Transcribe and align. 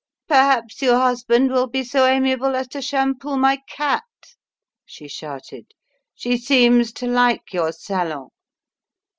"Perhaps 0.27 0.81
your 0.81 0.97
husband 0.97 1.51
will 1.51 1.67
be 1.67 1.83
so 1.83 2.07
amiable 2.07 2.55
as 2.55 2.67
to 2.69 2.81
shampoo 2.81 3.37
my 3.37 3.59
cat!" 3.69 4.01
she 4.83 5.07
shouted. 5.07 5.67
"She 6.15 6.37
seems 6.39 6.91
to 6.93 7.05
like 7.05 7.53
your 7.53 7.71
'Salon'!" 7.71 8.29